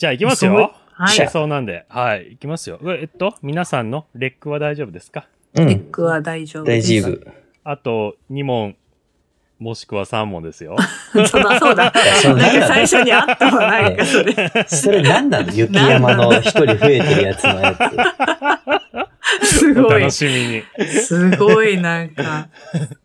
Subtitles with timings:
[0.00, 0.72] じゃあ行きますよ。
[0.94, 1.84] はいそうなんで。
[1.90, 2.28] はい。
[2.30, 2.78] 行きますよ。
[2.98, 5.26] えっと、皆さんのレックは大丈夫ですか？
[5.52, 5.80] レッうん。
[5.92, 7.02] クは大丈夫大です。
[7.02, 7.18] 丈夫。
[7.64, 8.76] あと2問、
[9.58, 10.78] もしくは3問ですよ。
[11.12, 11.92] そうだ、そうだ。
[12.22, 14.32] そうなんか最初にあったわ、なんかそれ。
[14.68, 17.76] それ何なの雪山の一人増えてるやつのや
[19.42, 20.10] おすごい楽。
[20.12, 20.88] しみに。
[20.88, 22.48] すごい、なんか。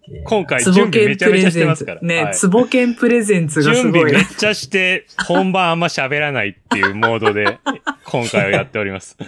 [0.08, 0.24] つ。
[0.24, 2.02] 今回準備めちゃめちゃしてゼンツますから。。
[2.02, 4.22] ねは、いつぼけんプレゼンツがすごい準備め。
[4.22, 7.60] っちゃして、本番あんま喋らないっていうモードで、
[8.06, 9.18] 今回はやっております。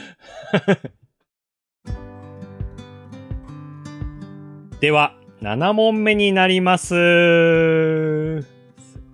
[4.79, 6.95] では、7問目になります。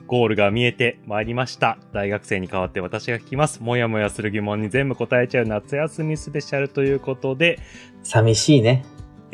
[0.08, 1.78] ゴールが見えてまいりました。
[1.92, 3.64] 大学生に代わって私が聞きます。
[3.64, 7.60] もやもやする疑問に全部答えちゃう夏休みスペシャルということで、
[8.04, 8.86] 寂しいね。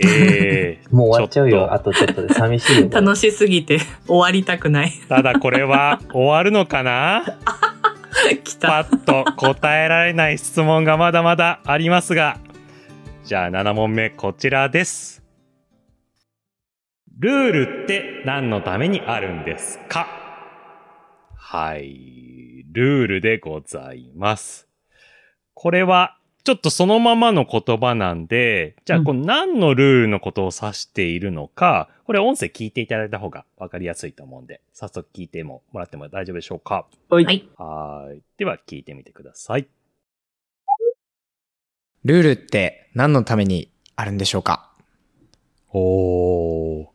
[0.01, 1.73] えー、 もう終わっちゃうよ。
[1.73, 2.89] あとちょっとで寂しいよ。
[2.91, 4.91] 楽しすぎて 終わりたくない。
[5.07, 7.23] ただこれは終わるのかな？
[8.43, 8.67] 来た。
[8.85, 12.37] パッと答えられない質問がまだまだありますが、
[13.25, 15.23] じゃあ7問目こちらです。
[17.19, 20.07] ルールって何のためにあるんですか？
[21.35, 22.63] はい。
[22.71, 24.67] ルールでございます。
[25.55, 36.85] これは、ちょっとそのままの言葉なんで、じゃあ、うんこの何のルールのことを指しているのか、これ音声聞いていただいた方がわかりやすいと思うんで、早速聞いてももらっても大丈夫でしょうか？
[37.09, 37.47] はいはい。
[37.57, 38.21] はーい。
[38.37, 39.67] では聞いてみてください。
[42.05, 44.71] ルールって何のためにあるんでしょうか？
[45.71, 46.87] おー。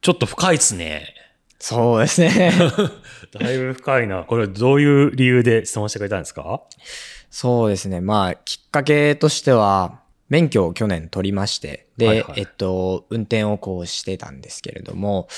[0.00, 1.14] ちょっと深いっすね。
[1.58, 2.52] そうですね。
[3.32, 4.24] だいぶ深いな。
[4.24, 6.60] これどういう理由で質問してくれたんですか？
[7.30, 8.00] そうですね。
[8.00, 15.28] まあ、きっかけとしては、免許を去年取りまして、で、はいはいえっと、運転をこうしてたんですけれども、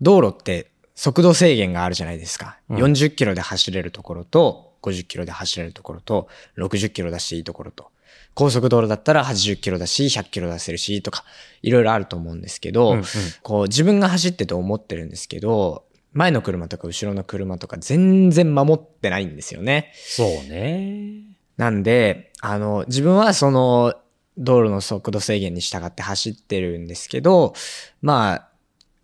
[0.00, 2.58] 道路って速度制限があるじゃないですか。
[2.68, 7.90] うん40キロで走れるところと、50キロで走れるところと、60キロ出していいところと、
[8.34, 11.24] 高速道路だったら80キロだし、100キロ出せるし、とか、
[11.62, 13.04] いろいろあると思うんですけど、うんうん
[13.42, 19.92] こう自分が走ってて思ってるんですけど、前の車とか後ろの車とか全然守ってないんですよね。
[19.94, 21.36] そうね。
[21.56, 23.94] なんで、あの、自分はその
[24.38, 27.54] 道路の速度制限に従って走ってるんですけど、
[28.02, 28.48] まあ、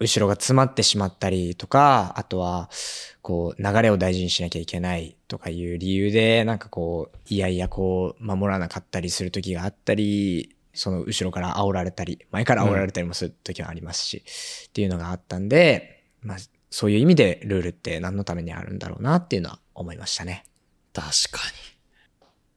[0.00, 2.70] 後ろが詰まってしまったりとか、あとは、
[3.20, 14.24] こう、流れを大事にしなきゃいけないとかいう理由で、なんかこう、いやいやこう、守らなかったりする時があったり、その後ろから煽られたり、前から煽られたりもする時はありますし、
[14.68, 16.38] っていうのがあったんで、まあ、
[16.70, 20.44] そういう意味でルールって何のためにあるんだろうなっていうのは思いましたね。
[20.94, 21.40] 確か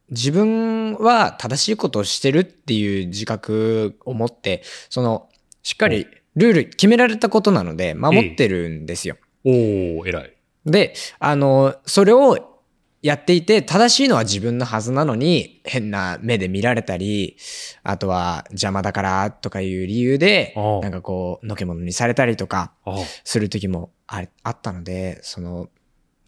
[0.10, 5.30] 自分は正しいことをしてるっていう自覚を持って、その、
[5.64, 9.18] しっかりルール決められたことなので、守ってるんですよ。
[9.44, 10.00] に。
[10.00, 10.34] おー、偉い。
[10.66, 12.54] で、あの、それを
[13.02, 17.36] やっていて、正しいのは自分のはずなのに、変な目で見られたり、
[17.84, 25.70] あとは邪魔だからとかいう理由でなんかこう、のけものにされたりとか、あする時もああったので、その、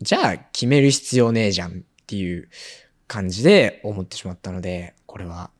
[0.01, 1.73] じゃあ決める必要ねえじゃんっ
[2.05, 2.49] ていう
[3.07, 5.51] 感じで思ってしまったので、これは、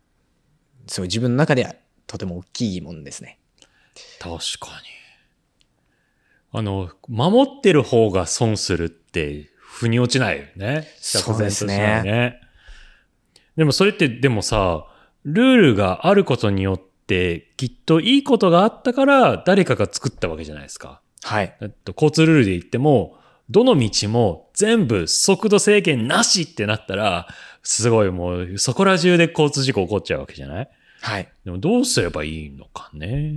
[0.87, 1.75] そう自分の中では
[2.07, 3.39] とても大きい疑問ですね。
[4.19, 6.59] 確かに。
[6.59, 10.87] あの、守ってる方が損するって、腑に落ちないよね。
[10.97, 12.39] そうですね。
[13.57, 14.85] でもそれって、でもさ、
[15.23, 21.01] ルールがあることによって、きっといいことがあったから、誰かが作ったわけじゃないですか。
[21.23, 21.55] はい。
[21.61, 23.17] えっと、交通ルールで言っても、
[23.49, 27.27] どの道も全部速度制限なしってなったら、
[27.63, 30.69] すごいもう、そこら中で交通事故起こっちゃうわけじゃない？
[31.05, 31.31] はい。
[31.45, 33.35] でもどうすればいいのかね。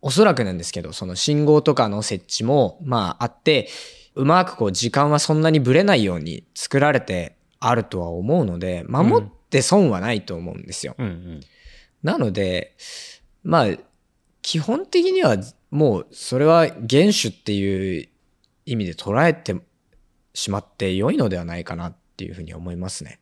[0.00, 3.68] おそらくなんですけど、その信号とかの設置も、まああって、
[4.14, 10.94] うまくこう時間はそんなにブレないように作られてあるとは思うので、守って損はないと思うんですよ。
[10.96, 11.40] うんうん。
[12.02, 12.74] なので、
[13.42, 13.66] まあ、
[14.40, 15.36] 基本的には
[15.70, 18.08] もうそれは原種っていう
[18.64, 19.56] 意味で捉えて
[20.32, 23.20] しまって良いのではないかなっていうふうに思いますね。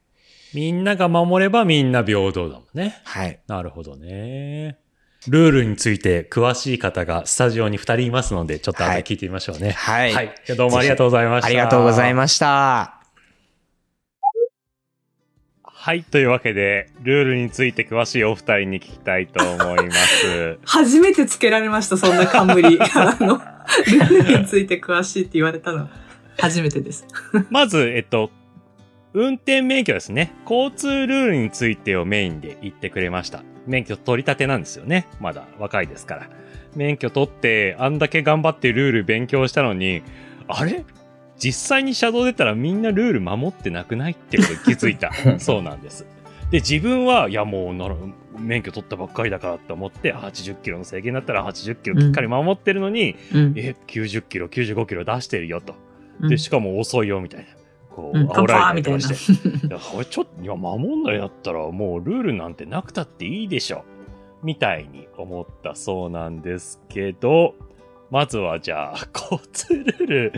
[0.56, 2.98] みんなが守ればみんな平等だもんね。
[3.04, 3.38] はい。
[3.46, 4.78] なるほどね。
[5.28, 9.72] ルールについて詳しい方がスタジオに2人いますので、ちょっと後で聞いてみましょうね。
[9.72, 10.34] はいはい。
[10.46, 11.48] じゃあどうもありがとうございました。
[11.48, 12.14] ありがとうございす。
[12.14, 13.02] ました。
[15.62, 16.04] はい。
[16.04, 20.58] というわけで、ルールについて詳しいお二人に聞きたいと思います。
[20.64, 22.78] 初めてつけられました、そんな冠。
[22.94, 25.90] あの、ルールについて詳しいって言われたの。
[26.38, 27.06] 初めてです。
[27.50, 28.30] まず、えっと、
[29.16, 30.30] 運転免許ですね。
[30.48, 33.42] 交通ルールについてをメインで言ってくれました。
[33.66, 35.08] 免許取り立てなんですよね。
[35.20, 36.28] まだ若いですから。
[36.74, 40.02] 免許取って、あんだけ頑張ってルール勉強したのに、
[40.48, 40.84] あれ？
[41.38, 45.10] 実際に車道出たらみんなルール守ってなくないってことに気づいた。
[45.40, 46.06] そうなんです。
[46.50, 47.96] で、自分は、いやもうなら、
[48.38, 53.54] 免許取ったばっかりだからって思って、80キロの制限だったら80キロきっかり守ってるのに、うん。
[53.56, 55.74] え、90キロ、95キロ出してるよと。
[56.20, 57.46] うんで、しかも遅いよみたいな。
[57.96, 59.14] こう、うん、煽られたみたいなりとか。
[59.14, 59.66] して。
[59.66, 63.84] いや、これちょっと、いや、守んないだったらもうルールなんてなくたっていいでしょ。
[64.42, 67.54] みたいに思ったそうなんですけど、
[68.10, 70.32] まずはじゃあ、交通ルール、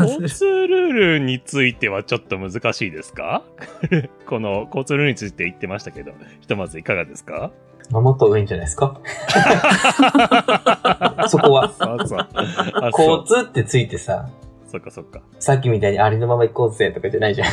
[0.00, 3.42] 交通ルールについてはちょっと難しいですか？
[4.26, 7.50] この交通ルールについて言ってましたけど、ひとまずいかがですか？
[7.90, 8.98] 守った方がいいんじゃないですか？
[11.28, 11.70] そこは。
[11.72, 12.18] そうそう。
[12.18, 14.28] あそう交通ってついてさ、
[14.74, 15.22] そっかそっか。
[15.38, 17.48] さっきみたいにありのまま行こうぜとかじゃないじゃん。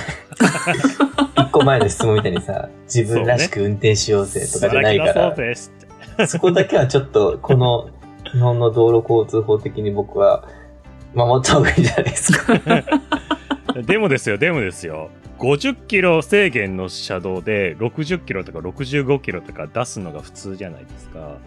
[1.38, 5.72] 一個前の質問みたいにさ、自分らしく運転しようぜとかじゃないかさらそうです
[6.16, 6.26] って。
[6.26, 7.90] そこだけはちょっと、この
[8.32, 10.48] 日本の道路交通法的に僕は
[11.14, 12.60] 守った方がいいんじゃないですか。
[13.86, 15.12] でもですよ、でもですよ。
[15.38, 21.38] 50キロ制限の車道で60キロとか65キロとか出すのが普通じゃないですか。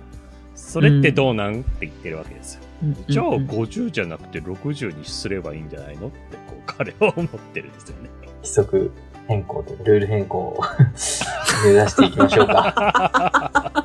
[0.55, 2.64] それってどうなん、って言ってるわけですよ。
[3.09, 8.11] じゃあうん50じゃなくて60にすればいいんじゃないのってこう 彼は思ってるんですよね。
[8.43, 8.91] 規則
[9.27, 10.61] 変更というか、ルール変更を
[11.65, 13.81] 目指していきましょうか。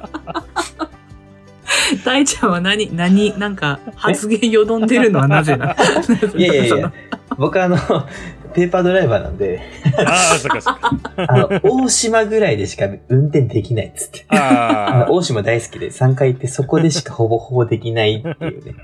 [2.06, 5.76] 大ちゃんは何、何、なんか発言よどんでるのはなぜな
[6.36, 6.94] いやいやいや、
[7.38, 7.78] 僕はあの、
[8.54, 9.62] ペーパードライバーなんで、
[9.98, 10.92] ああ、そっかそっか。
[11.16, 14.26] あの、大島ぐらいでしか運転できないっつって。
[14.30, 18.76] ああの大島大好きで3回行ってそこでしかほぼほぼできないっていうね。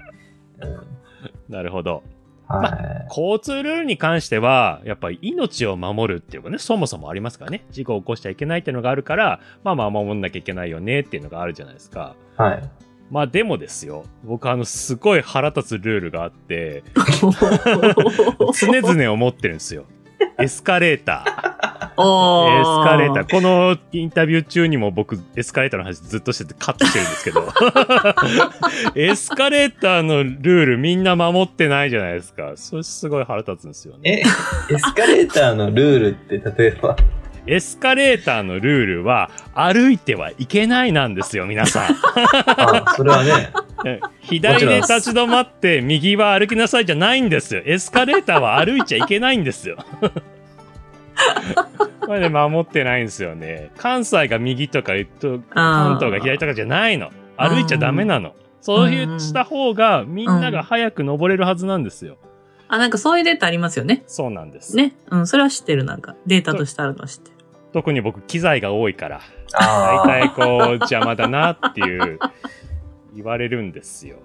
[0.62, 2.04] うんあ、なるほど。
[2.48, 3.06] はい。
[3.10, 7.66] 交通ルールに関しては、やっぱり命を守るっていうかね、そもそもありますからね。
[7.72, 12.16] 事故を起こしちゃいけないっていうのがあるから、まあまあ守んなきゃいけないよねっていうのがあるじゃないですか。
[12.38, 12.70] はい。
[13.12, 14.06] まあでもですよ。
[14.24, 16.84] 僕あの、すごい腹立つルールがあって、
[17.24, 19.86] 常々思ってるんですよ。
[20.40, 22.02] エスカレーター。
[22.02, 23.31] おエスカレーター。
[23.31, 27.48] このインタビュー中にも僕、エスカレーターの話ずっとしててカットしてるんですけど。
[28.96, 32.54] エスカレーターのルールみんな守ってないじゃないですか。
[32.56, 34.24] それすごい腹立つんですよね。
[34.69, 36.98] え、エスカレーターのルールって例えば、
[37.48, 41.84] エスカレーターのルールは歩いてはいけないなんですよ、皆さん。
[41.86, 43.52] あ、それはね、
[43.84, 47.62] う ん左で立ち止まって右は歩きなさいじゃないんですよ。
[47.66, 49.78] エスカレーターは歩いちゃいけないんですよ。
[52.02, 53.72] これで守ってないんですよね。
[53.78, 57.12] 関西が右とか、えっと関東が左とかじゃないの。
[57.38, 58.34] 歩いちゃダメなの。
[58.62, 62.18] そういうした方がみんなが早く登れるはずなんですよ。
[62.68, 64.04] あ、なんかそういうデータありますよね。
[64.08, 64.76] そうなんです。
[64.76, 64.96] ね。
[65.12, 66.16] うん、それは知ってる、なんか。
[66.26, 67.35] データとしてあるのは知ってる。
[67.75, 69.22] 特に僕機材が多いから、
[69.54, 72.19] あ大体こう邪魔だなっていう
[73.13, 74.16] 言われるんですよ。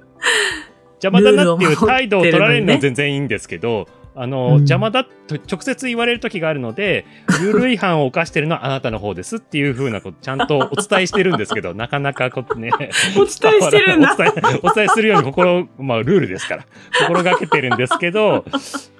[1.02, 7.04] 邪魔だなっていう態度を取られるのは全然いいんですけど、あの、うん邪魔だと直接言われる時があるので、
[7.42, 12.70] ルール違反を犯してるのはあなたの方ですっていうふうなことちゃんとお伝えしてるんですけど、なかなかこうね、
[13.18, 14.16] お伝えしてるんだお。
[14.16, 16.66] 伝え、お伝えするように心、まあルールですから、
[17.00, 18.44] 心がけてるんですけど、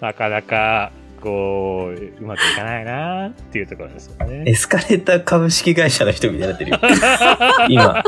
[0.01, 0.91] なかなか、
[1.21, 4.45] こう、うまくいかないなっていうところですよね。
[4.47, 6.79] エスカレーター株式会社の人みたいになってるよ。
[7.69, 8.03] 今。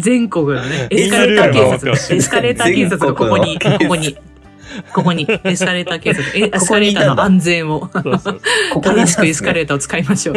[0.00, 2.16] 全国のね、エスカレーター警察。
[2.16, 4.16] エスカレーター警察のここに、ここに、
[4.92, 6.24] ここに、エスカレーター警察。
[6.36, 7.80] えエスカレーターの安全を。
[7.80, 10.36] ここに正しくエスカレーーターを使いましょう。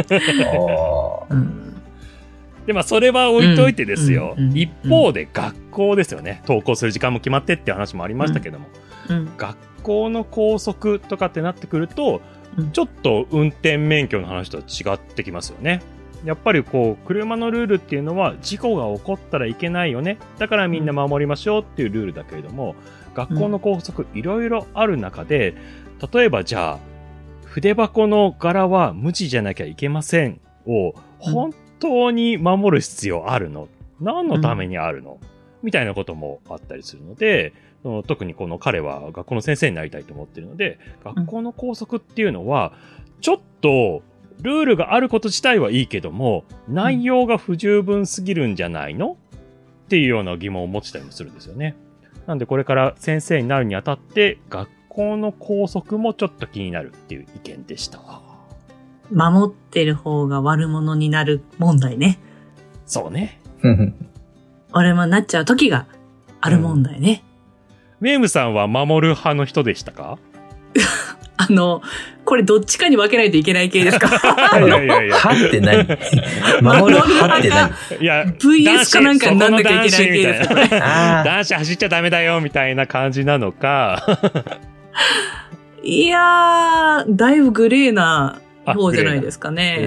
[2.68, 4.36] で、まあ、それは置いといてですよ。
[4.38, 6.42] うんうん一方で学校ですよね。
[6.44, 8.68] 登校する時間も決まってっていう話もありましたけども、
[9.10, 12.22] うん学校の校則とかってなってくると、
[12.58, 15.82] うんちょっと運転免許の話とは違ってきますよね。
[16.26, 20.18] やっぱりこう、車のルールっていうのは事故が起こったらいけないよね。
[20.40, 22.76] だからみんな守りましょうっていうルールだけれども、
[23.14, 25.54] 学校の校則いろいろある中で、
[26.12, 26.80] 例えばじゃあ、
[27.46, 33.70] 筆箱の柄は無地じゃなきゃいけませんを、本当に守る必要あるの？
[34.02, 35.20] 何のためにあるの、
[35.64, 42.74] みたいなこともあったりするので、その特にこの彼は学校の先生になりたいと思ってるので、学校の校則っていうのは、
[43.22, 44.02] ちょっと、
[44.42, 49.18] ルールがあること自体はいいけども、内容が不十分すぎるんじゃないの？
[49.86, 51.76] っていうような疑問を持ちたりもするんですよね。
[52.26, 58.22] なんでこれから先生になるにあたって、学校の校則もちょっと気になるっていう意見でした。
[59.12, 62.20] 守ってる方が悪者になる問題ね。
[62.86, 63.42] そうね。
[64.74, 65.86] 俺もなっちゃう時が
[66.42, 67.24] ある問題ね。
[68.00, 70.18] メームさんは守る派の人でしたか？
[71.42, 71.82] あの、
[72.26, 74.10] これどっちかに分けないといけない系ですか？
[74.60, 75.16] いやいやいや。
[75.16, 75.86] はって何？
[76.62, 77.72] 守るはって何？
[78.02, 80.50] いや、VS かなんかになんなきゃいけない系です。
[80.50, 84.06] か男子そこの男子走っちゃダメだよみたいな感じなのか、
[85.82, 89.78] いやー、だいぶグレーなあ方じゃないですかへね。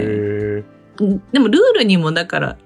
[0.97, 2.57] ーでもルールにもだから、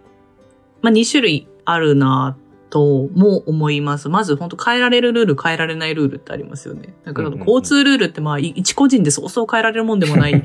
[0.82, 2.36] まあ、2種類あるな
[2.70, 4.08] とも思います。
[4.08, 6.94] まず本当変えられるルール、変えられないルールってありますよね。
[7.04, 10.42] だから交通ルールってまあい一個人でそうそう変えられるもんでもない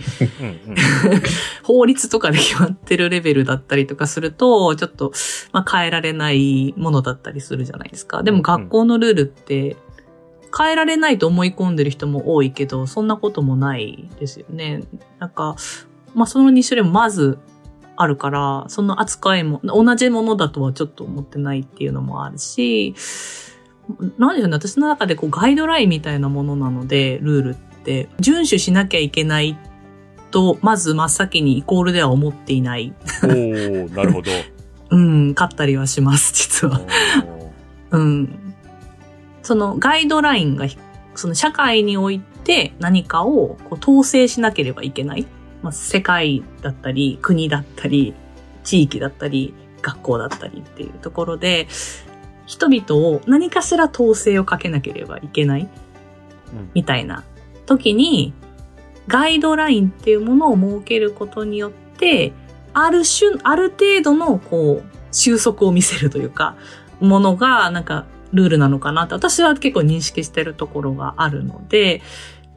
[1.64, 5.12] 法律とかで決まってるレベルだったりとかすると、ちょっと、
[5.52, 8.24] まあ、変えられないものだったりするじゃないですか。
[8.24, 9.78] でも学校のルールって、
[10.58, 14.84] 変えられないと思い込んでる人も多いけど、そんなこともないですよね。
[15.20, 15.56] なんか、
[16.14, 17.40] まあ、その2種類もまず
[18.02, 22.96] あるから、その扱いも、同じものだとはちょっと思ってないっていうのもあるし、
[24.18, 29.58] なんでしょうね、私の中でこうガイドラインみたいなものなので、ルールって、遵守しなきゃいけない
[30.32, 32.94] と、まず真っ先にイコールでは思っていない。
[33.24, 34.32] おーなるほど。
[34.92, 36.82] うん、勝ったりはします、実は。
[37.92, 38.54] うん。
[39.42, 40.66] そのガイドラインが、
[41.16, 45.26] その社会において何かをこう統制しなければいけない。
[45.62, 48.14] まあ、世界だったり、国だったり、
[48.64, 51.68] 地域だったり、学校だったりっていうところで、
[52.46, 55.68] 人々を何かしら統制をかけなければいけない。
[56.74, 57.24] みたいな
[57.66, 58.34] 時に、
[59.08, 62.34] ガイドラインっていうものを設けることによって、
[62.74, 66.56] ある種、ある程度の、こう、収束を見せるというか、
[67.00, 72.02] ものが、なんか、ルールなのかなって、私は結構認識してるところがあるので、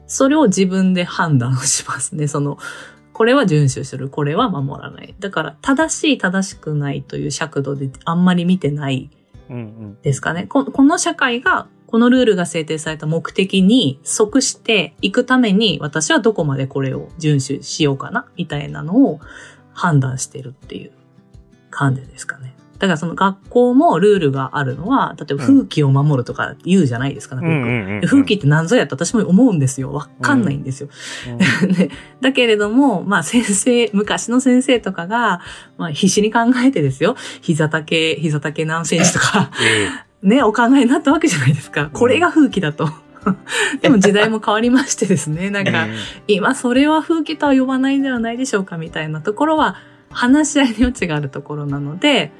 [0.07, 2.27] それを自分で判断しますね。
[2.27, 2.57] その、
[3.15, 5.15] これは遵守する、これは守らない。
[5.19, 9.09] だから、正しい、正しくないという尺度であんまり見てない
[9.49, 10.47] うんうんですかね。
[10.47, 19.21] ここの社会が、このルールが制定された目的に即していくために、私はどこまでこれを遵守しようかな、みたいなのを
[19.71, 20.91] 判断してるっていう
[21.69, 22.54] 感じですかね。
[22.79, 29.93] だからその学校もルールがあるのは、例えば風紀を守るとか言うじゃないですか、うんねう風紀って何ぞやって私も思うんですよ。
[29.93, 30.89] わかんないんですよ。
[31.77, 31.89] で
[32.21, 35.41] だけれども、まあ先生、昔の先生とかが、
[35.77, 37.15] まあ必死に考えてですよ。
[37.41, 39.51] 膝丈、膝丈何センチとか、
[40.23, 41.89] えね、お考えになったわけじゃないですか。
[41.93, 42.89] これが風紀だと。
[43.81, 45.87] でも時代も変わりましてですね、なんえか、
[46.27, 49.77] 今それは風紀とは呼ばないんではないでしょうかみたいなところは、
[50.15, 52.31] 話し合いの余地があるところなので、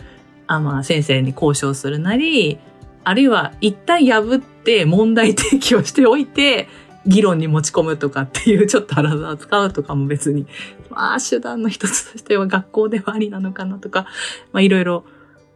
[0.47, 2.59] あまあ先生に交渉するなり、
[3.03, 6.67] あるいは一旦破って問題提起をしておいて、
[7.05, 10.47] 議論に持ち込むとかっていうちょっと荒を使うとかも別に、
[10.89, 14.07] まあ手段の一つとしては学校ではありなのかなとか、
[14.51, 15.03] まあいろいろ、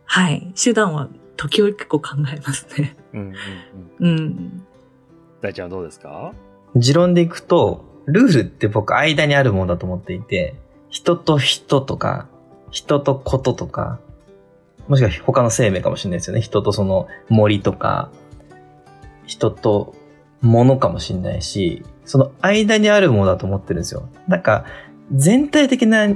[0.06, 2.96] はい、手段は時折結構考えますね。
[3.14, 3.36] うんうん
[4.00, 4.66] うんうん。
[5.42, 6.34] 大ちゃんはどうですか？
[6.76, 10.56] 持論でいくと、ルールって僕間にあるものだと思っていて、
[10.90, 12.28] 人と人とか、
[12.70, 14.00] 人とこととか、
[14.90, 16.42] もしくは他の生命かもしれないですよね。
[16.42, 18.12] 人とその森とか、
[19.26, 19.96] 人と
[20.42, 24.10] 物かもしれないし、その間にあるものだと思ってるんですよ。
[24.28, 24.66] なんか、
[25.14, 26.08] 全体的な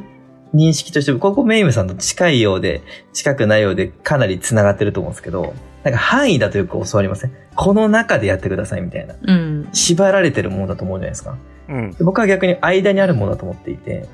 [0.54, 2.82] 認識として、ここメイムさんと近いようで、
[3.14, 5.54] 近くないようで、かなり繋がってると思うんですけど、
[5.84, 7.32] なんか範囲だとよく教わりません？
[7.56, 9.16] この中でやってくださいみたいな。
[9.22, 9.70] うん。
[9.74, 11.38] 縛られてるものだと思うじゃないですか。
[11.68, 11.92] うん。
[11.92, 14.08] で僕は逆に間にあるものだと思っていて、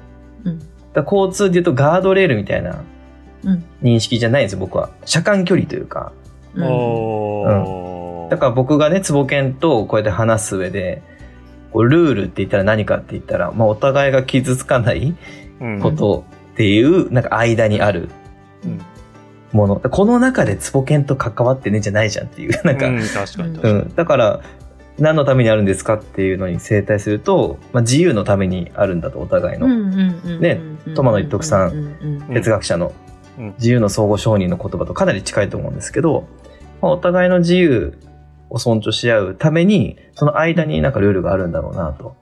[0.44, 0.60] うん。
[0.60, 2.86] だから交通で言うとガードレールみたいなうん。
[3.82, 4.90] 認識じゃないんですよ、僕は。
[5.06, 6.12] 車間距離というか。
[6.56, 11.02] うんおーだから僕がね、坪犬とこうやって話す上で、
[11.72, 15.16] こうルールって言ったら何かって言ったら、まあお互いが傷つかない
[15.60, 18.10] うんことっていう、なんか間にある
[18.64, 18.82] うん
[19.52, 19.78] もの。
[19.78, 23.74] この中で坪犬と関わってねじゃないじゃんっていう、 なんか、うん確かに確かに。
[23.74, 23.96] うん。
[23.96, 24.42] だから、
[25.00, 29.68] 何のためにあるんですかっていうのに正対すると、まあ、自由のためにあるんだと、お互いの。
[30.40, 30.60] ね
[30.94, 31.96] 友野一徳さんん
[32.30, 33.09] うん哲学者のうん
[33.58, 36.28] 自由の相互承認の言葉とかなり近いと思うんですけど、
[36.82, 37.98] まあ、お互いの自由
[38.50, 42.16] を尊重し合うために、その間になんかルールがあるんだろうなと。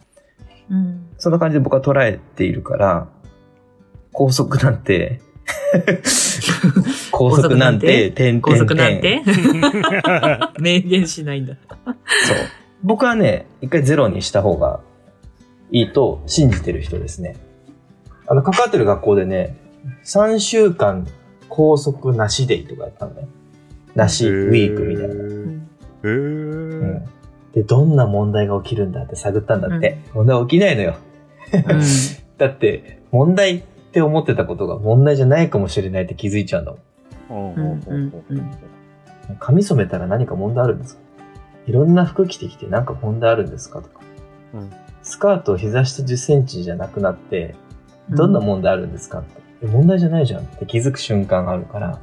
[0.70, 3.08] うんそんな感じで僕は捉えているから、
[4.12, 5.20] 高速なんて、
[7.12, 9.32] 高速なんて、点高速なん点て？
[10.62, 11.56] 明言しないんだ。
[11.86, 11.96] そう。
[12.84, 14.82] 僕はね、一回ゼロにした方が
[15.72, 17.36] いいと信じてる人ですね。
[18.28, 19.58] あの、関わってる学校でね、
[20.08, 21.06] 3週間
[21.50, 23.28] 拘束なしデイとかやったんだよ。
[23.94, 25.14] なしウィークみたいな。
[25.14, 27.06] へうーん。
[27.54, 30.00] で、どんな問題が起きるんだって探ったんだって。
[30.14, 30.96] 問題起きないのよ。
[31.54, 31.82] うん
[32.38, 36.74] だって、問題って思ってたことが問題じゃないかもしれないって気づいちゃうんだ
[37.30, 37.54] もん。
[37.56, 38.52] うんうんうんうん
[39.40, 41.02] 髪染めたら何か問題あるんですか？
[41.66, 44.00] いろんな服着てきて何か問題あるんですかとか。
[44.54, 44.70] うん
[45.02, 47.56] スカート膝下10センチじゃなくなって、
[48.10, 49.42] どんな問題あるんですかって。
[49.62, 52.00] え問題じゃないじゃんって気づく瞬間があるから、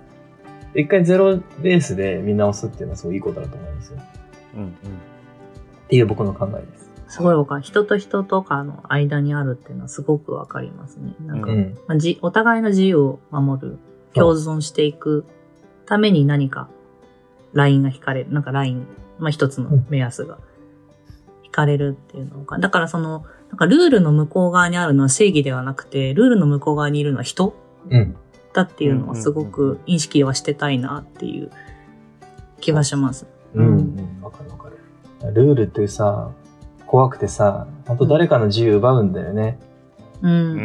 [0.75, 3.99] 一回ゼロベースで見直すっていうのはすごいいいことだと思うんですよ。
[3.99, 4.02] っ
[4.56, 4.75] うんうん
[5.88, 6.90] ていう僕の考えです。
[7.16, 7.62] すごいわかる。
[7.62, 11.14] 人と人とかの間にあるっていうのはすごくわかりますね。
[11.20, 11.78] なんか、うん。
[11.87, 13.78] まあ、じお互いの自由を守る、
[14.14, 15.25] 共存していく
[15.87, 16.68] ために何か
[17.52, 18.32] ラインが引かれる。
[18.32, 18.87] なんかライン、
[19.18, 20.38] まあ一つの目安が
[21.44, 22.58] 引かれるっていうのが。
[22.58, 27.54] だからその、なんかルールの向こう側にあるのは正義ではなくて、ルールの向こう側にいるのは人
[27.88, 28.16] うん。
[28.52, 31.52] だっていうのはすごうんうんく意識はしてたいなっていう
[32.61, 33.28] 気はします。
[33.54, 33.66] うん。
[33.66, 34.23] うん。
[34.23, 35.32] わかるわかる。
[35.32, 36.32] ルールってさ、
[36.84, 39.61] 怖くてさ、本当誰かの自由奪うんだよね。
[40.20, 40.61] うん、うん、うん、う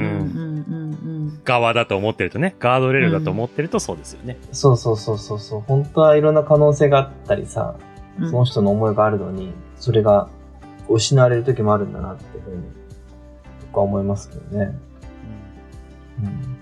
[1.35, 4.39] ん、側だと思ってるとね、ガードレールだと思ってるとそうですよね。
[4.51, 5.61] そうそうそうそうそう。
[5.61, 7.75] 本当はいろんな可能性があったりさ、
[8.19, 8.31] うん。
[8.31, 10.27] その人の思いがあるのに、それが
[10.89, 12.63] 失われる時もあるんだなっていうふうに、
[13.67, 14.77] 僕は思いますけどね。
[16.23, 16.57] うん。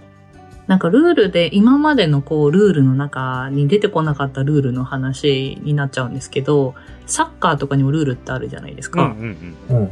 [0.67, 9.03] なんかルールで、今までのこう、ルールの中に出てこなかったルールの話になっちゃうんですけど、サッカーとかにもルールってあるじゃないですか。
[9.03, 9.77] うんうんうん。
[9.77, 9.91] うん。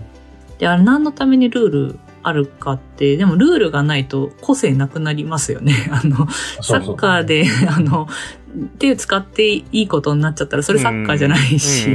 [0.57, 5.73] で、あれ何のためにルールあるかって、でもルールがないと個性なくなりますよね。
[5.91, 6.27] あの、
[6.61, 8.07] サッカーで、 あの、
[8.79, 11.87] 手使っていいことになっちゃったら、それサッカーじゃないし、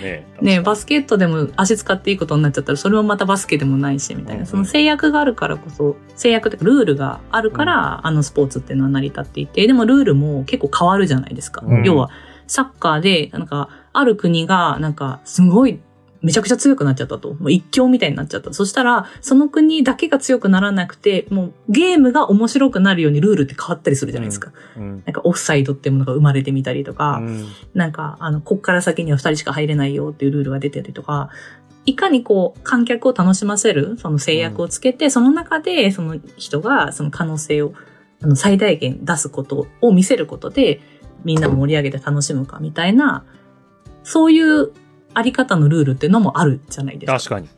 [0.00, 0.26] ね。
[0.40, 4.36] ね、バスケットでも足使っていいことになっちゃったら、それもまたバスケでもないし、みたい。
[4.36, 11.62] なんその制約があるからこそ、制約っていうかルールがあるから、あのスポーツっていうのは成り立っていて、でもルールも結構変わるじゃないですか。
[11.66, 12.10] うん要は、
[12.46, 15.80] サッカーで、なんか、ある国が、なんか、すごい、
[16.24, 17.34] めちゃくちゃ強くなっちゃったと。
[17.34, 18.50] もう一強みたいになっちゃった。
[18.54, 24.52] そしたら、その国だけが強くならなくて、もうゲームが面白くなるようにルールって変わったりするじゃないですか。
[24.78, 31.28] うんなんかオフサイドっていうものが生まれてみたりとか、うんなんか、あの、こっから先には二人しか入れないよっていうルールが出てたりとか、
[31.84, 37.74] いかにこう、観客を楽しませる、その制約をつけて、その中で、その人が、その可能性を、
[38.22, 40.80] あの、最大限出すことを見せることで、
[41.24, 43.24] みんなを盛り上げて楽しむか、みたいな、
[44.02, 44.72] そういう
[45.14, 47.18] あり方のルールっていうのもあるじゃないですか。
[47.18, 47.48] 確かに。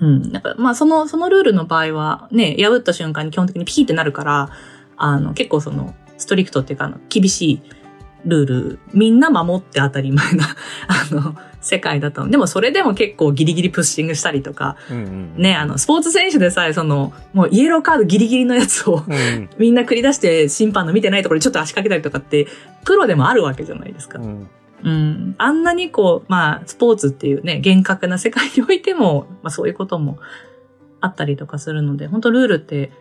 [0.00, 0.32] うん。
[0.32, 4.50] なんか、まあ、その、そのルールの場合は、ね、破った瞬間に基本的にピーってなるから、
[4.96, 7.62] あの、結構その、ストリクトっていうか、あの、厳しい
[8.24, 10.44] ルール、みんな守って当たり前な、
[10.88, 12.26] あの、世界だと。
[12.28, 22.46] でもそれでも結構ギリギリプッシングしたりとか、うんうんね、あの、スポーツ選手でさえ、その、もうイエローカードギリギリのやつをうん みんな繰り出して審判の見てないところにちょっと足掛けたりとかって、
[22.84, 24.22] プロでもあるわけじゃないですかう。
[24.22, 24.48] ん
[24.84, 25.34] うん。
[25.38, 30.18] あんなにこう、まあ、スポーツっていうね、厳格な世界においても、 まあそういうことも
[31.00, 32.92] あったりとかするので、本当ルールって、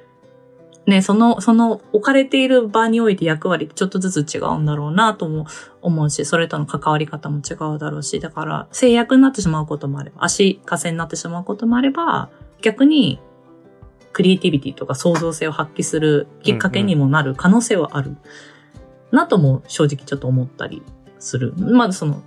[0.86, 5.46] ね、その、その置かれている場において役割ってちょっとずつ違うんだろうなとも
[5.82, 12.30] 思うし、それとの関わり方も違うだろうし、だから制約になってしまうこともあれば、足かせになってしまうこともあれば、
[12.62, 13.20] 逆に
[14.14, 18.16] クリエイティビティとか創造性を発揮するきっかけにもなる可能性はある。
[19.12, 20.84] なとも正直ちょっと思ったり
[21.20, 21.54] する。
[21.58, 22.22] まあその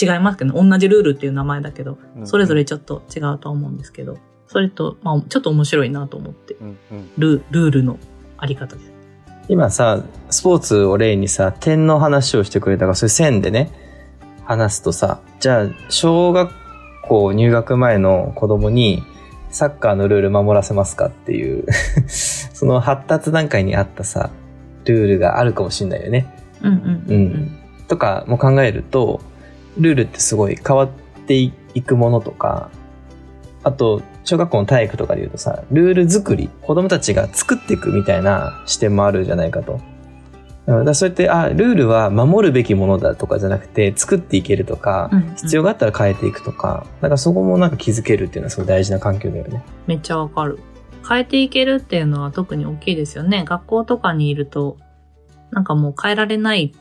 [0.00, 6.56] 違いますけど、同じルールっていう名前だけど、うんそれぞれちょっと違うとは思うんですけど、それと、まあちょっと面白いなと思って、
[7.18, 7.98] ルルールの
[8.38, 8.92] あり方です。
[9.48, 13.70] 今さ、スポーツを例にさ、点の話をしてくれたから、それ線でね、
[14.44, 16.50] 話すとさ、じゃあ、小学
[17.02, 19.02] 校入学前の子供に、
[19.50, 21.66] サッカーのルール守らせますかっていう、
[22.08, 24.30] その発達段階にあったさ、
[24.86, 26.26] ルールがあるかもしれないよね。
[26.62, 27.58] うんうんうんうん。
[27.88, 29.20] とかも考えると、
[29.78, 30.88] ルールってすごい変わっ
[31.26, 32.70] ていくものとか、
[33.62, 39.74] あと、小学校の体育とかで言うとさ、ルール作り、子供たちが作っていくみたいな視点もあるじゃないかと。
[39.74, 39.94] うん
[40.66, 49.62] だからそうやって、あ、ルールは守るべきものだとかじゃなくて、作っていけるとか、うんうん必要があったら変えていくとか、なんかそこもなんか気づけるっていうのはすごい大事な環境だよね。
[49.86, 50.58] めっちゃわかる。
[51.06, 53.44] 変えていけるっていうのは特に大きいですよね。
[53.44, 54.78] 学校とかにいると、
[55.50, 56.72] なんかもう変えられない、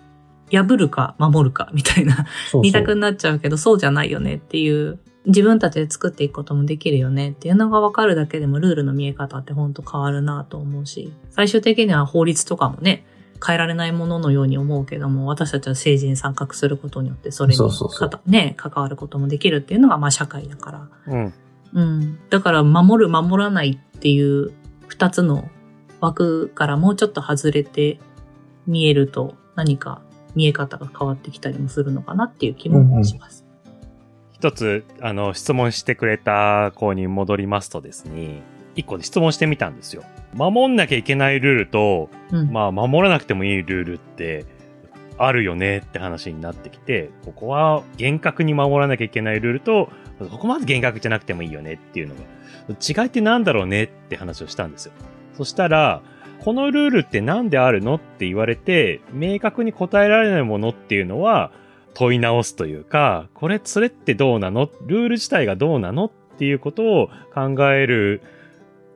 [0.55, 13.05] 破るか守るかみたいな二択になっちゃうけど、そうじゃないよねっていう、自分たちで作っていくこともできるよねっていうのが分かるだけでもルールの見え方ってほんと変わるなと思うし、最終的には法律とかもね、
[13.45, 17.59] 変えられないもののように思うけども、私たちは政治に参画することによって、それに
[18.25, 20.89] ね、関わることもできるっていうのが、まあ社会だから。
[21.07, 21.33] うん
[21.73, 22.19] うん。
[22.29, 24.51] だから、守る、守らないっていう
[24.87, 25.49] 二つの
[25.99, 27.99] 枠からもうちょっと外れて
[28.67, 30.01] 見えると、何か
[30.35, 33.45] 見え方が変わってきたりもするのかなっていう気もします。
[34.33, 38.41] 一つ、あの、質問してくれた子に戻りますとですね、
[38.75, 40.03] 一個で質問してみたんですよ。
[40.33, 42.51] 守んなきゃいけないルールと、うん。
[42.51, 44.45] まあ、守らなくてもいいルールって、
[45.17, 52.21] あるよねって話になってきて、ここは厳格に守らなきゃいけないルールと、ここまで厳格じゃなくてもいいよねっていうのが、
[52.69, 54.93] 違いってなんだろうねって話をしたんですよ。
[55.37, 56.01] そしたら、
[56.43, 61.51] このルールってなんであるのって言われて、明確に答えられないものっていうのは、
[61.93, 64.69] 問い直すというか、これ、それってどうなの？
[64.85, 68.21] ルール自体がどうなのっっていうことを考える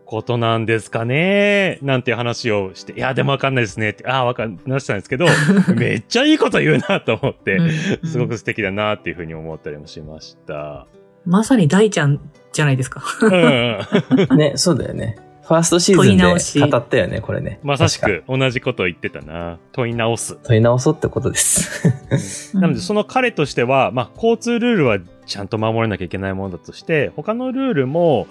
[0.05, 1.79] ことなんですかね？
[1.81, 5.27] なんていう話をして、いや、でもわかんないですねって、ああ、わかんなしたんですけど、
[5.75, 7.63] めっちゃいいこと言うなと思って、う
[8.05, 10.87] んすごく素敵だなっていうふうに思ったりもしました。
[11.25, 12.21] まさに大ちゃん
[12.53, 13.03] じゃないですか。
[13.21, 13.79] うん。
[14.37, 15.17] ね、そうだよね。
[15.47, 17.61] ファーストシーズン問い直しで語ったよね、これね。
[17.63, 17.97] まさし。
[17.99, 19.59] く同じことを言ってたな。
[19.71, 20.37] 問い直す。
[20.43, 21.87] 問い直そうってことです。
[22.59, 28.27] なので、その彼としては、まあ、交通ルールはちゃんと守らなきゃいけないものだとして、他のルールも、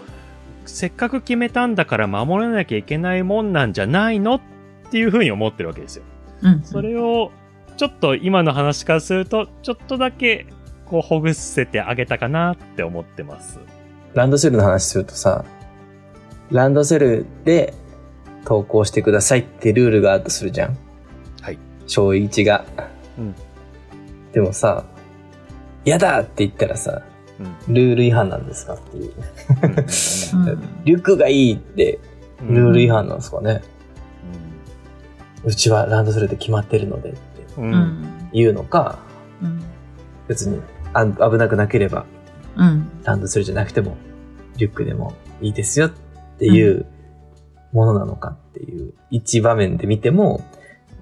[0.67, 4.41] せっかく決めたんだから守らなきゃいけないもんなんじゃないのっ
[4.91, 6.03] ていうふうに思ってるわけですよ。
[6.43, 7.31] うん、それを、
[7.79, 10.45] ちょっと今の話からすると、ちょっとだけ、
[10.85, 13.59] こう、ほぐせてあげたかなって思ってます。
[14.13, 15.47] ランドセルの話するとさ、
[16.51, 17.75] ランドセルで
[18.45, 20.77] 投稿してくださいってルールがあるとするじゃん。
[21.41, 21.59] はい。
[21.87, 22.65] 小1が。
[23.19, 23.35] うん
[24.33, 24.85] でもさ、
[25.87, 27.03] やだって言ったらさ、
[27.69, 27.75] うん。
[27.75, 29.13] ルール違反なんですかっていう。
[30.85, 31.99] リュックがいいって
[32.43, 33.63] うんルール違反なんですかね。
[35.45, 37.19] うちはランドセルで決まってるのでって
[38.33, 38.99] 言うのか、
[39.43, 39.63] うん
[40.29, 40.61] 別に
[40.93, 42.05] あ危なくなければ
[42.57, 43.97] うんランドセルじゃなくても
[44.57, 46.01] リュックでもいいですよって
[46.45, 46.85] いう
[47.73, 50.45] ものなのかっていう一場面で見ても、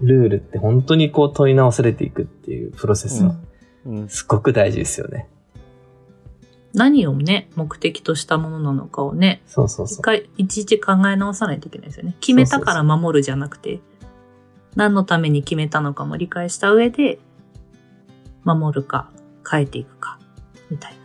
[0.01, 3.35] ルールって本当にこう問い直されていくっていうプロセスは
[3.87, 4.09] うん。
[4.09, 5.29] すごく大事ですよね。
[6.73, 9.99] 何をね、目的としたものなのかをね、そうそうそう。
[9.99, 12.16] 一回、いちいち考え直さないといけないですよね。
[12.20, 13.81] 決めたから守るじゃなくて、
[14.75, 17.20] 何のために決めたのかも理解した上で、
[18.42, 19.11] 守るか、
[19.49, 20.18] 変えていくか、
[20.68, 20.99] みたいな。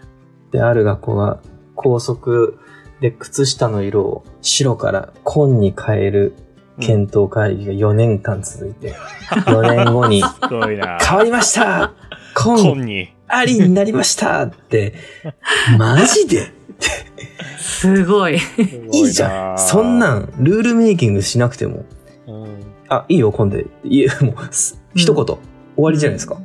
[0.51, 1.39] で、ある学校が
[1.75, 2.57] 高速
[3.01, 6.33] で靴下の色を白から紺に変える
[6.79, 8.93] 検討会議が4年間続いて、
[9.45, 10.23] 4年後に。
[10.49, 10.59] 変
[11.17, 11.93] わりました
[12.33, 13.13] 紺本に。
[13.27, 14.95] ありになりましたって、
[15.77, 16.51] マジで？
[17.59, 18.37] すごい。
[18.91, 19.57] いいじゃん。
[19.59, 21.85] そんなん、ルールメイキングしなくても、
[22.27, 22.47] うん。
[22.87, 23.65] あ、いいよ、紺で。
[23.83, 25.37] いえ、もう、す一言、終
[25.77, 26.37] わりじゃないですか。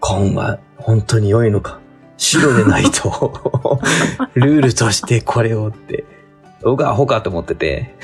[0.00, 1.80] 紺は本当に良いのか。
[2.18, 3.80] 白でないと、
[4.34, 6.04] ルールとしてこれをって、
[6.62, 7.94] 僕はアホかと思ってて、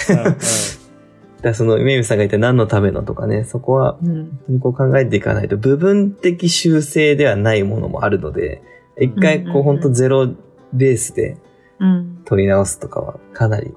[1.42, 4.14] だその、メイムさんが言った何のためのとかね、そこは、うん。
[4.14, 8.62] 本当にこう考えていかないと、部分的修正ではないものもあるので、
[8.98, 10.31] 一回こううんうんうん本当ゼロ
[10.72, 11.37] ベースで
[11.81, 12.22] うん。
[12.24, 13.74] 取り直すとかは、かなり、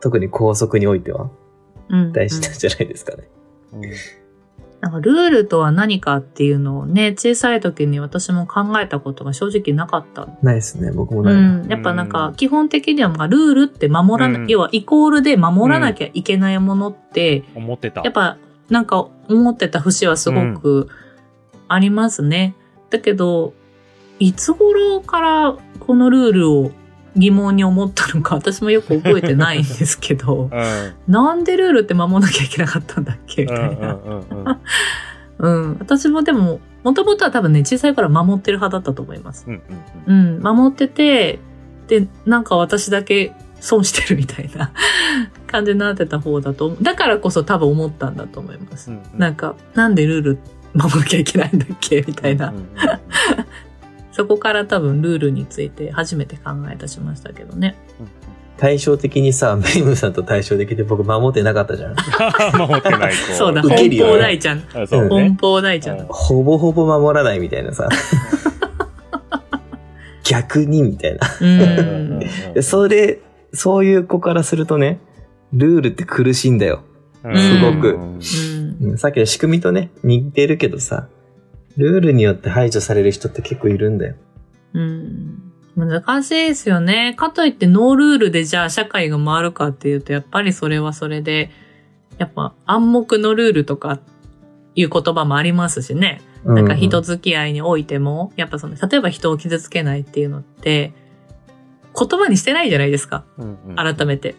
[0.00, 1.30] 特に高速においては
[1.90, 2.12] うん。
[2.12, 3.28] 大事なんじゃないですかね。
[3.74, 3.82] うん
[4.80, 10.28] なんかルールとは何かっていうのをね、小さい時に私も考えたことが正直なかった。
[10.40, 11.34] ないですね、僕もうない。
[11.34, 11.66] ん。
[11.68, 18.02] やっぱなんか、基本的にはまあルールって守らな、うん要はイコールで守らなきゃいけないものって、思ってた。
[18.02, 18.38] やっぱ
[18.70, 20.88] なんか思ってた節はすごく
[21.66, 22.54] ありますね。
[22.90, 23.54] だけど、
[24.20, 26.70] いつ頃からこのルールを
[27.18, 30.94] 疑問に思ったのか私もよく覚えてないんですけどう、ん。
[31.12, 33.94] なんでルールって守んなきゃいけなかったんだっけみうんたいな。
[33.94, 34.58] うんうんうん
[35.38, 35.76] うん。
[35.78, 39.44] 私もでも、もともとは多分ね、小さいから守ってる派だったと思います。
[39.46, 39.62] うん
[40.06, 40.42] うんうん。
[40.42, 41.38] 守ってて、
[41.86, 44.72] で、なんか私だけ損してるみたいな
[45.46, 46.82] 感じになってた方だと思う。
[46.82, 48.90] だからこそ多分思ったんだと思います。
[48.90, 50.38] うんなんか、なんでルール
[50.74, 52.56] 守らなきゃいけないんだっけみたいなうん。
[52.56, 52.68] うんうん
[54.18, 57.76] そこから多分ルールについて初めて考え出しましたけどね。
[58.56, 61.94] 対照的にさ、 メイムさんと対照的で僕守ってなかったじゃん。
[62.58, 63.32] 守ってない子。
[63.34, 64.62] そうだ、奔放大ちゃん。
[64.74, 65.40] あそうね奔。
[65.40, 66.04] 放大ちゃんだ。
[66.08, 67.88] ほぼほぼ守らないみたいなさ。
[70.28, 72.62] 逆にみたいな。
[72.62, 73.20] それ、
[73.52, 74.98] そういう子からするとね、
[75.52, 76.82] ルールって苦しいんだよ。
[77.22, 77.98] すごく
[78.96, 81.06] さっきの仕組みとね、似てるけどさ、
[81.78, 84.16] ルールによって排除される人って結構いるんだよ。
[84.74, 85.52] うん。
[85.76, 87.14] 難しいですよね。
[87.16, 91.50] かといってノールールでじゃあ社会が回るかっていうと、やっぱりそれはそれで、
[92.18, 94.00] やっぱ暗黙のルールとか
[94.74, 96.20] いう言葉もありますしね。
[96.44, 100.92] なんか人付き合いにおいても、やっぱその、例えば人を傷つけないっていうのって、
[101.96, 103.24] 言葉にしてないじゃないですか。
[103.38, 104.34] うんうん改めて。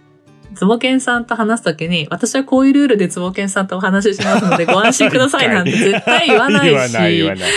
[0.56, 6.70] つぼけんさんと話すときに、私はこういうルールでつぼけんさんとお話ししますので ご安心くださいなんて絶対言わないし。
[6.70, 7.50] 言わない言わない。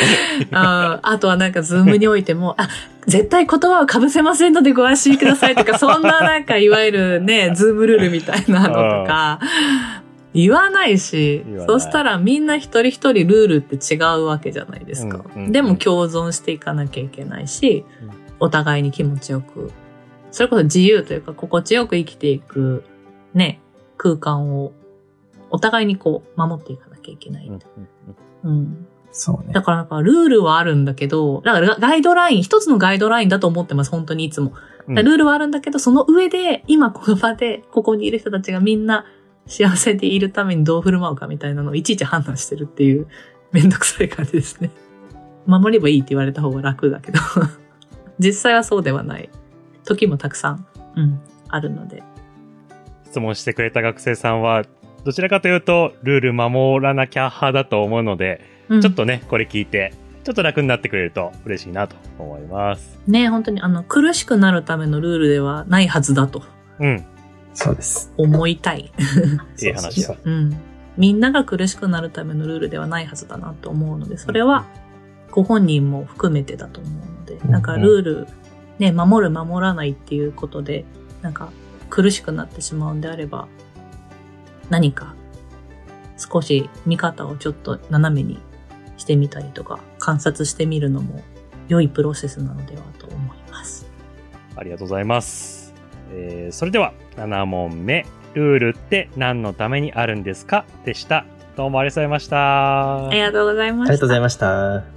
[0.52, 2.68] ああとはなんかズームにおいても、あ、
[3.06, 8.74] 絶対言葉を被せませんのでご安心くださいとか、そんななんかいわゆるね、ズームルールみたいなのと
[9.06, 9.40] か、
[10.34, 15.18] 言わないしいそしたらみんな一人一人ルールって違うわけじゃないですか。
[15.18, 19.70] うんうんうんでも共存していかなきゃいけないし、うんお互いに気持ちよく、
[20.32, 22.84] それこそ自由というか心地よく生きていく、
[23.34, 23.60] ね、
[23.96, 24.72] 空間を
[25.50, 27.46] お互いにこう守っていかなきゃいけない。
[27.46, 27.60] うんうん
[28.44, 28.86] うんうん。
[29.12, 29.60] そうねだ。
[29.60, 34.52] からなんかルールはあるんだけど、だからガイドライン、一つのガイドラインだと思ってます、本当にいつも。
[34.88, 39.06] うんルールはあるんだけど、その上で、今この場で、ここにいる人たちがみんな
[39.46, 43.06] 幸せでいるためにどう振る舞うかみたいなのをいちいち判断してるっていう、
[43.52, 44.72] めんどくさい感じですね。
[45.46, 47.20] 守ればいいって言われた方が楽だけど、
[48.18, 49.30] 実際はそうではない。
[49.84, 50.66] 時もたくさん、
[50.96, 52.02] うん、あるので。
[53.04, 54.64] 質問してくれた学生さんは、
[55.04, 59.92] どちらかというと、ルール守らなきゃ派だと思うので、うん、ちょっとね、これ聞いて、
[60.24, 62.98] ちょっと楽になってくれると嬉しいなと思います。
[63.06, 66.42] ね、本当にあの、苦しくなるためのルールではないはずだと
[66.78, 67.04] うん。
[67.54, 68.12] そうです。
[68.16, 68.92] 思いたい。
[69.62, 70.18] いい話だそう。
[70.24, 70.56] うん。
[70.96, 74.64] みんなが苦しくなるためのルールではないはずだなと思うので、それは
[75.30, 78.28] ご本人も含めてだと思うので、うんなんかルール、
[78.78, 80.84] ね、守る守らないっていうことで、
[81.20, 81.50] なんか
[81.90, 83.48] 苦しくなってしまうんであれば、
[84.70, 85.14] 何か
[86.16, 88.38] 少し見方をちょっと斜めに
[88.96, 91.22] してみたりとか、観察してみるのも
[91.68, 93.86] 良いプロセスなのではと思います。
[94.56, 95.74] ありがとうございます。
[96.12, 98.06] えーそれでは、7問目。
[98.34, 100.64] ルールって何のためにあるんですか？
[100.86, 101.26] でした。
[101.54, 103.08] どうもありがとうございました。
[103.08, 103.92] ありがとうございました。
[103.92, 104.91] ありがとうございました。